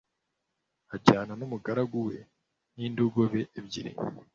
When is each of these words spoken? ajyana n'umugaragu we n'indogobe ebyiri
ajyana 0.95 1.33
n'umugaragu 1.39 1.97
we 2.07 2.17
n'indogobe 2.77 3.41
ebyiri 3.59 3.91